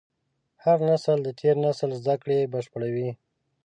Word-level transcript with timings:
هر 0.63 0.77
نسل 0.89 1.17
د 1.23 1.29
تېر 1.39 1.55
نسل 1.65 1.89
زدهکړې 2.01 2.49
بشپړوي. 2.53 3.09